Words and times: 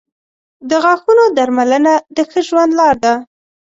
•د 0.69 0.71
غاښونو 0.83 1.23
درملنه 1.37 1.93
د 2.15 2.17
ښه 2.29 2.39
ژوند 2.47 2.71
لار 2.79 2.95
ده. 3.03 3.13